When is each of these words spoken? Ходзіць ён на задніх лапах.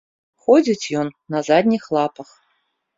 Ходзіць 0.45 0.89
ён 1.03 1.13
на 1.37 1.45
задніх 1.53 1.83
лапах. 1.99 2.37